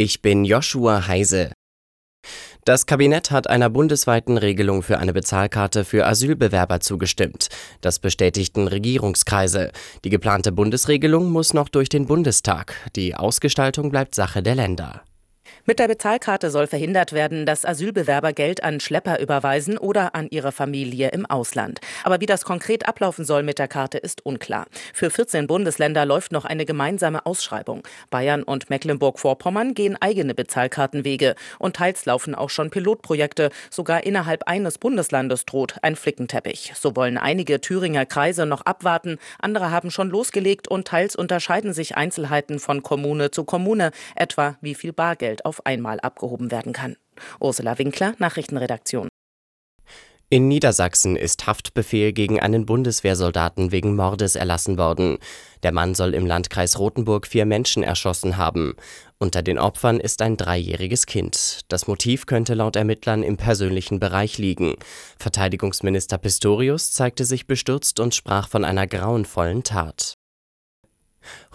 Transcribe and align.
Ich 0.00 0.22
bin 0.22 0.44
Joshua 0.44 1.08
Heise. 1.08 1.50
Das 2.64 2.86
Kabinett 2.86 3.32
hat 3.32 3.50
einer 3.50 3.68
bundesweiten 3.68 4.38
Regelung 4.38 4.84
für 4.84 4.98
eine 4.98 5.12
Bezahlkarte 5.12 5.84
für 5.84 6.06
Asylbewerber 6.06 6.78
zugestimmt. 6.78 7.48
Das 7.80 7.98
bestätigten 7.98 8.68
Regierungskreise. 8.68 9.72
Die 10.04 10.10
geplante 10.10 10.52
Bundesregelung 10.52 11.32
muss 11.32 11.52
noch 11.52 11.68
durch 11.68 11.88
den 11.88 12.06
Bundestag. 12.06 12.76
Die 12.94 13.16
Ausgestaltung 13.16 13.90
bleibt 13.90 14.14
Sache 14.14 14.40
der 14.40 14.54
Länder. 14.54 15.02
Mit 15.66 15.78
der 15.78 15.88
Bezahlkarte 15.88 16.50
soll 16.50 16.66
verhindert 16.66 17.12
werden, 17.12 17.46
dass 17.46 17.64
Asylbewerber 17.64 18.32
Geld 18.32 18.62
an 18.62 18.80
Schlepper 18.80 19.20
überweisen 19.20 19.78
oder 19.78 20.14
an 20.14 20.28
ihre 20.30 20.52
Familie 20.52 21.08
im 21.10 21.26
Ausland. 21.26 21.80
Aber 22.04 22.20
wie 22.20 22.26
das 22.26 22.44
konkret 22.44 22.88
ablaufen 22.88 23.24
soll 23.24 23.42
mit 23.42 23.58
der 23.58 23.68
Karte, 23.68 23.98
ist 23.98 24.24
unklar. 24.24 24.66
Für 24.94 25.10
14 25.10 25.46
Bundesländer 25.46 26.06
läuft 26.06 26.32
noch 26.32 26.44
eine 26.44 26.64
gemeinsame 26.64 27.26
Ausschreibung. 27.26 27.82
Bayern 28.10 28.42
und 28.42 28.70
Mecklenburg-Vorpommern 28.70 29.74
gehen 29.74 29.96
eigene 30.00 30.34
Bezahlkartenwege. 30.34 31.34
Und 31.58 31.76
teils 31.76 32.06
laufen 32.06 32.34
auch 32.34 32.50
schon 32.50 32.70
Pilotprojekte. 32.70 33.50
Sogar 33.70 34.04
innerhalb 34.04 34.44
eines 34.48 34.78
Bundeslandes 34.78 35.44
droht 35.44 35.76
ein 35.82 35.96
Flickenteppich. 35.96 36.72
So 36.76 36.96
wollen 36.96 37.18
einige 37.18 37.60
Thüringer 37.60 38.06
Kreise 38.06 38.46
noch 38.46 38.62
abwarten. 38.62 39.18
Andere 39.40 39.70
haben 39.70 39.90
schon 39.90 40.10
losgelegt 40.10 40.68
und 40.68 40.88
teils 40.88 41.16
unterscheiden 41.16 41.72
sich 41.72 41.96
Einzelheiten 41.96 42.58
von 42.58 42.82
Kommune 42.82 43.30
zu 43.30 43.44
Kommune, 43.44 43.90
etwa 44.16 44.56
wie 44.60 44.74
viel 44.74 44.92
Bargeld 44.92 45.37
auf 45.44 45.66
einmal 45.66 46.00
abgehoben 46.00 46.50
werden 46.50 46.72
kann. 46.72 46.96
Ursula 47.40 47.78
Winkler, 47.78 48.14
Nachrichtenredaktion. 48.18 49.08
In 50.30 50.46
Niedersachsen 50.46 51.16
ist 51.16 51.46
Haftbefehl 51.46 52.12
gegen 52.12 52.38
einen 52.38 52.66
Bundeswehrsoldaten 52.66 53.72
wegen 53.72 53.96
Mordes 53.96 54.36
erlassen 54.36 54.76
worden. 54.76 55.16
Der 55.62 55.72
Mann 55.72 55.94
soll 55.94 56.12
im 56.12 56.26
Landkreis 56.26 56.78
Rothenburg 56.78 57.26
vier 57.26 57.46
Menschen 57.46 57.82
erschossen 57.82 58.36
haben. 58.36 58.74
Unter 59.16 59.40
den 59.40 59.58
Opfern 59.58 59.98
ist 59.98 60.20
ein 60.20 60.36
dreijähriges 60.36 61.06
Kind. 61.06 61.60
Das 61.68 61.86
Motiv 61.86 62.26
könnte 62.26 62.52
laut 62.52 62.76
Ermittlern 62.76 63.22
im 63.22 63.38
persönlichen 63.38 64.00
Bereich 64.00 64.36
liegen. 64.36 64.74
Verteidigungsminister 65.18 66.18
Pistorius 66.18 66.92
zeigte 66.92 67.24
sich 67.24 67.46
bestürzt 67.46 67.98
und 67.98 68.14
sprach 68.14 68.50
von 68.50 68.66
einer 68.66 68.86
grauenvollen 68.86 69.62
Tat. 69.62 70.17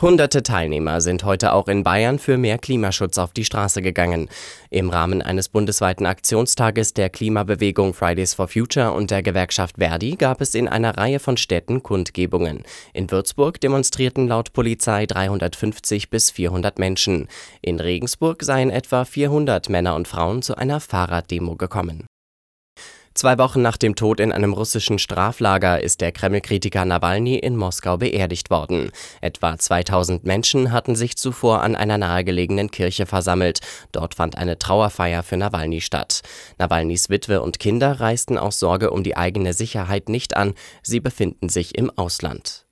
Hunderte 0.02 0.44
Teilnehmer 0.44 1.02
sind 1.02 1.24
heute 1.24 1.54
auch 1.54 1.68
in 1.68 1.84
Bayern 1.84 2.20
für 2.20 2.38
mehr 2.38 2.58
Klimaschutz 2.58 3.18
auf 3.18 3.32
die 3.32 3.46
Straße 3.46 3.82
gegangen. 3.82 4.30
Im 4.70 4.90
Rahmen 4.90 5.22
eines 5.22 5.50
bundesweiten 5.50 6.06
Aktionstages 6.06 6.94
der 6.94 7.10
Klimabewegung 7.10 7.94
Fridays 7.94 8.34
for 8.34 8.48
Future 8.48 8.92
und 8.92 9.12
der 9.12 9.24
Gewerkschaft 9.24 9.78
Verdi 9.78 10.16
gab 10.16 10.42
es 10.42 10.56
in 10.56 10.68
einer 10.68 10.98
Reihe 10.98 11.20
von 11.20 11.38
Städten 11.38 11.84
Kundgebungen. 11.84 12.64
In 12.94 13.10
Würzburg 13.10 13.62
demonstrierten 13.62 14.28
laut 14.28 14.54
Polizei 14.54 15.06
350 15.06 16.10
bis 16.10 16.32
400 16.32 16.80
Menschen. 16.80 17.28
In 17.62 17.80
Regensburg 17.80 18.44
seien 18.44 18.70
etwa 18.70 19.06
400 19.06 19.70
Männer 19.70 19.96
und 19.96 20.08
Frauen 20.08 20.42
zu 20.42 20.56
einer 20.56 20.80
Fahrraddemo 20.80 21.56
gekommen. 21.56 22.08
Zwei 23.16 23.38
Wochen 23.38 23.62
nach 23.62 23.78
dem 23.78 23.96
Tod 23.96 24.20
in 24.20 24.32
einem 24.32 24.54
russischen 24.54 24.98
Straflager 24.98 25.82
ist 25.82 26.02
der 26.02 26.12
Kreml-Kritiker 26.12 26.84
Nawalny 26.84 27.36
in 27.36 27.56
Moskau 27.56 27.98
beerdigt 27.98 28.50
worden. 28.50 28.92
Etwa 29.22 29.56
2000 29.58 30.26
Menschen 30.26 30.72
hatten 30.72 30.96
sich 30.96 31.16
zuvor 31.16 31.62
an 31.62 31.76
einer 31.76 32.00
nahegelegenen 32.00 32.72
Kirche 32.72 33.06
versammelt. 33.06 33.60
Dort 33.92 34.16
fand 34.16 34.38
eine 34.38 34.58
Trauerfeier 34.58 35.22
für 35.22 35.38
Nawalny 35.38 35.82
statt. 35.82 36.22
Nawalnys 36.58 37.10
Witwe 37.10 37.42
und 37.42 37.60
Kinder 37.60 38.00
reisten 38.00 38.40
aus 38.40 38.58
Sorge 38.58 38.90
um 38.90 39.04
die 39.04 39.16
eigene 39.16 39.54
Sicherheit 39.54 40.10
nicht 40.10 40.36
an. 40.36 40.56
Sie 40.82 41.00
befinden 41.00 41.50
sich 41.50 41.78
im 41.78 41.92
Ausland. 41.96 42.66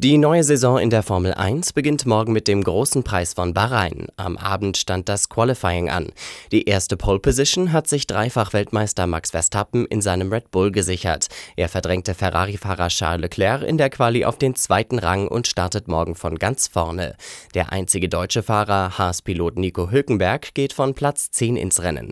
Die 0.00 0.16
neue 0.16 0.44
Saison 0.44 0.78
in 0.78 0.90
der 0.90 1.02
Formel 1.02 1.34
1 1.34 1.72
beginnt 1.72 2.06
morgen 2.06 2.32
mit 2.32 2.46
dem 2.46 2.62
großen 2.62 3.02
Preis 3.02 3.34
von 3.34 3.52
Bahrain. 3.52 4.06
Am 4.14 4.36
Abend 4.36 4.76
stand 4.76 5.08
das 5.08 5.28
Qualifying 5.28 5.90
an. 5.90 6.12
Die 6.52 6.66
erste 6.66 6.96
Pole 6.96 7.18
Position 7.18 7.72
hat 7.72 7.88
sich 7.88 8.06
Dreifach-Weltmeister 8.06 9.08
Max 9.08 9.32
Verstappen 9.32 9.86
in 9.86 10.00
seinem 10.00 10.32
Red 10.32 10.52
Bull 10.52 10.70
gesichert. 10.70 11.26
Er 11.56 11.68
verdrängte 11.68 12.14
Ferrari-Fahrer 12.14 12.90
Charles 12.90 13.22
Leclerc 13.22 13.64
in 13.64 13.76
der 13.76 13.90
Quali 13.90 14.24
auf 14.24 14.38
den 14.38 14.54
zweiten 14.54 15.00
Rang 15.00 15.26
und 15.26 15.48
startet 15.48 15.88
morgen 15.88 16.14
von 16.14 16.38
ganz 16.38 16.68
vorne. 16.68 17.16
Der 17.56 17.72
einzige 17.72 18.08
deutsche 18.08 18.44
Fahrer, 18.44 18.98
Haas-Pilot 18.98 19.58
Nico 19.58 19.90
Hülkenberg, 19.90 20.54
geht 20.54 20.74
von 20.74 20.94
Platz 20.94 21.32
10 21.32 21.56
ins 21.56 21.82
Rennen. 21.82 22.06